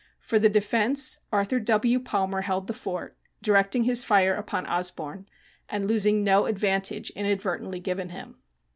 For 0.19 0.39
the 0.39 0.49
defense 0.49 1.19
Arthur 1.31 1.59
W. 1.59 1.99
Palmer 1.99 2.41
held 2.41 2.65
the 2.65 2.73
fort, 2.73 3.13
directing 3.43 3.83
his 3.83 4.03
fire 4.03 4.33
upon 4.33 4.65
Osborne 4.65 5.27
and 5.69 5.85
losing 5.85 6.23
no 6.23 6.47
advantage 6.47 7.11
inadvertently 7.11 7.79
given 7.79 8.09
him. 8.09 8.37